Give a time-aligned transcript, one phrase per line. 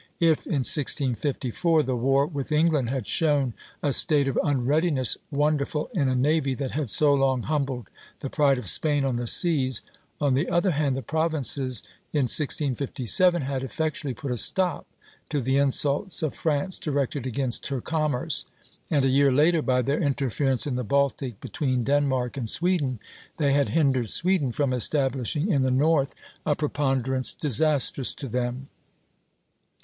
[0.19, 3.53] If, in 1654, the war with England had shown
[3.83, 7.87] a state of unreadiness wonderful in a navy that had so long humbled
[8.21, 9.83] the pride of Spain on the seas,
[10.19, 14.87] on the other hand the Provinces, in 1657, had effectually put a stop
[15.29, 18.47] to the insults of France directed against her commerce;
[18.89, 22.97] and a year later, "by their interference in the Baltic between Denmark and Sweden,
[23.37, 28.67] they had hindered Sweden from establishing in the North a preponderance disastrous to them.